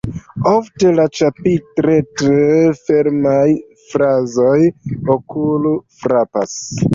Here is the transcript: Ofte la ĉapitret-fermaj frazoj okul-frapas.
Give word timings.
Ofte 0.51 0.93
la 0.99 1.03
ĉapitret-fermaj 1.17 3.43
frazoj 3.93 4.57
okul-frapas. 5.17 6.59